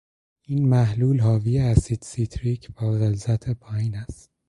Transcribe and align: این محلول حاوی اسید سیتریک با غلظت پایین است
این 0.41 0.69
محلول 0.69 1.19
حاوی 1.19 1.59
اسید 1.59 2.01
سیتریک 2.03 2.71
با 2.73 2.91
غلظت 2.91 3.49
پایین 3.49 3.95
است 3.95 4.29